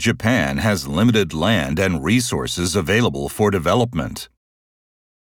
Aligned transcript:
Japan 0.00 0.56
has 0.56 0.88
limited 0.88 1.34
land 1.34 1.78
and 1.78 2.02
resources 2.02 2.74
available 2.74 3.28
for 3.28 3.50
development. 3.50 4.30